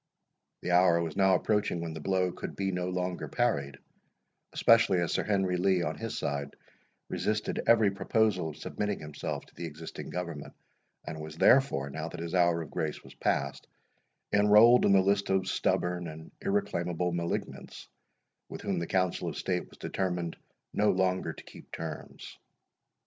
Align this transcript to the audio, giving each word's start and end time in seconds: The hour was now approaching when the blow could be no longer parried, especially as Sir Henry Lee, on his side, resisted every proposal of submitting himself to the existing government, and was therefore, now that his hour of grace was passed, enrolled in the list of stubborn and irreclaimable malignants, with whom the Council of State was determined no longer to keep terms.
The 0.63 0.71
hour 0.71 0.99
was 0.99 1.15
now 1.15 1.35
approaching 1.35 1.79
when 1.79 1.93
the 1.93 1.99
blow 1.99 2.31
could 2.31 2.55
be 2.55 2.71
no 2.71 2.89
longer 2.89 3.27
parried, 3.27 3.77
especially 4.51 4.99
as 4.99 5.11
Sir 5.11 5.23
Henry 5.23 5.57
Lee, 5.57 5.83
on 5.83 5.95
his 5.95 6.17
side, 6.17 6.55
resisted 7.07 7.61
every 7.67 7.91
proposal 7.91 8.49
of 8.49 8.57
submitting 8.57 8.97
himself 8.99 9.45
to 9.45 9.53
the 9.53 9.67
existing 9.67 10.09
government, 10.09 10.55
and 11.05 11.21
was 11.21 11.37
therefore, 11.37 11.91
now 11.91 12.07
that 12.09 12.19
his 12.19 12.33
hour 12.33 12.63
of 12.63 12.71
grace 12.71 13.03
was 13.03 13.13
passed, 13.13 13.67
enrolled 14.33 14.85
in 14.85 14.91
the 14.91 15.01
list 15.03 15.29
of 15.29 15.47
stubborn 15.47 16.07
and 16.07 16.31
irreclaimable 16.41 17.11
malignants, 17.11 17.87
with 18.49 18.61
whom 18.61 18.79
the 18.79 18.87
Council 18.87 19.29
of 19.29 19.37
State 19.37 19.69
was 19.69 19.77
determined 19.77 20.35
no 20.73 20.89
longer 20.89 21.31
to 21.31 21.43
keep 21.43 21.71
terms. 21.71 22.39